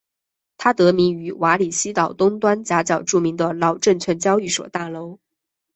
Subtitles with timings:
[0.57, 5.19] 它得名于瓦西里岛东端岬角著名的老证券交易所大楼。